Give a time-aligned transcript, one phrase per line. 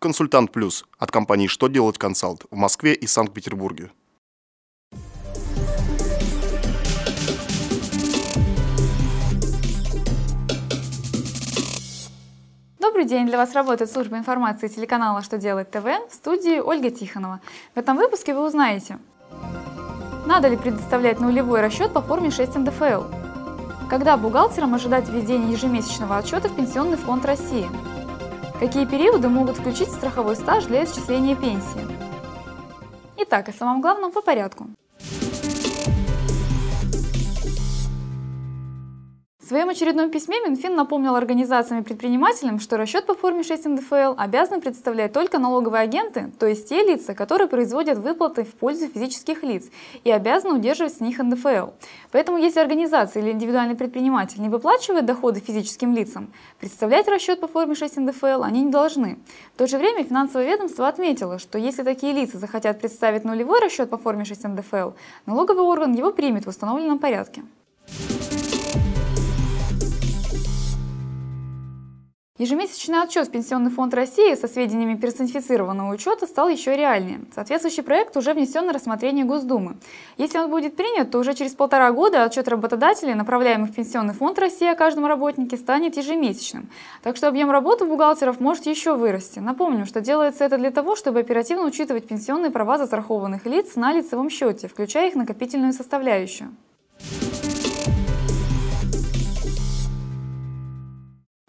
[0.00, 3.90] Консультант Плюс от компании «Что делать консалт» в Москве и Санкт-Петербурге.
[12.78, 13.26] Добрый день!
[13.26, 17.40] Для вас работает служба информации телеканала «Что делать ТВ» в студии Ольга Тихонова.
[17.74, 19.00] В этом выпуске вы узнаете,
[20.26, 23.02] надо ли предоставлять нулевой расчет по форме 6 НДФЛ,
[23.90, 27.68] когда бухгалтерам ожидать введения ежемесячного отчета в Пенсионный фонд России,
[28.58, 31.86] какие периоды могут включить страховой стаж для исчисления пенсии.
[33.16, 34.66] Итак, о самом главном по порядку.
[39.48, 44.12] В своем очередном письме Минфин напомнил организациям и предпринимателям, что расчет по форме 6 НДФЛ
[44.18, 49.42] обязаны представлять только налоговые агенты, то есть те лица, которые производят выплаты в пользу физических
[49.42, 49.70] лиц
[50.04, 51.70] и обязаны удерживать с них НДФЛ.
[52.12, 57.74] Поэтому если организация или индивидуальный предприниматель не выплачивает доходы физическим лицам, представлять расчет по форме
[57.74, 59.18] 6 НДФЛ они не должны.
[59.54, 63.88] В то же время финансовое ведомство отметило, что если такие лица захотят представить нулевой расчет
[63.88, 64.90] по форме 6 НДФЛ,
[65.24, 67.44] налоговый орган его примет в установленном порядке.
[72.38, 77.18] Ежемесячный отчет в Пенсионный фонд России со сведениями персонифицированного учета стал еще реальнее.
[77.34, 79.76] Соответствующий проект уже внесен на рассмотрение Госдумы.
[80.18, 84.38] Если он будет принят, то уже через полтора года отчет работодателей, направляемых в Пенсионный фонд
[84.38, 86.70] России о каждом работнике, станет ежемесячным.
[87.02, 89.40] Так что объем работы бухгалтеров может еще вырасти.
[89.40, 94.30] Напомним, что делается это для того, чтобы оперативно учитывать пенсионные права застрахованных лиц на лицевом
[94.30, 96.50] счете, включая их накопительную составляющую.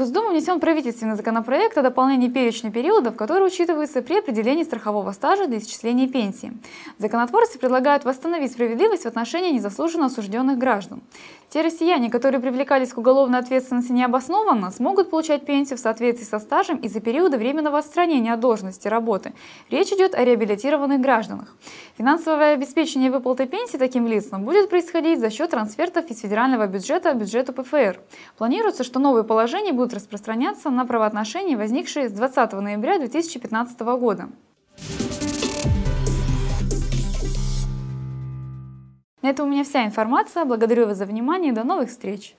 [0.00, 5.58] Госдуму внесен правительственный законопроект о дополнении перечня периодов, который учитывается при определении страхового стажа для
[5.58, 6.54] исчисления пенсии.
[6.96, 11.02] Законотворцы предлагают восстановить справедливость в отношении незаслуженно осужденных граждан.
[11.50, 16.76] Те россияне, которые привлекались к уголовной ответственности необоснованно, смогут получать пенсию в соответствии со стажем
[16.76, 19.32] из-за периода временного отстранения от должности работы.
[19.68, 21.56] Речь идет о реабилитированных гражданах.
[21.98, 27.52] Финансовое обеспечение выплаты пенсии таким лицам будет происходить за счет трансфертов из федерального бюджета бюджету
[27.52, 28.00] ПФР.
[28.38, 34.28] Планируется, что новые положения будут распространяться на правоотношения, возникшие с 20 ноября 2015 года.
[39.22, 40.44] На этом у меня вся информация.
[40.44, 42.34] Благодарю вас за внимание до новых встреч!